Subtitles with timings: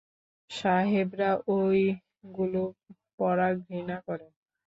[0.49, 2.63] সাহেবরা ঐগুলো
[3.17, 4.27] পরা ঘৃণা করে।